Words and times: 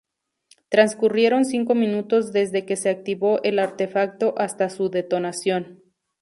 Transcurrieron 0.69 1.45
cinco 1.45 1.75
minutos 1.75 2.33
desde 2.33 2.65
que 2.65 2.75
se 2.75 2.89
activó 2.89 3.39
el 3.43 3.59
artefacto 3.59 4.33
hasta 4.35 4.71
su 4.71 4.89
detonación. 4.89 5.83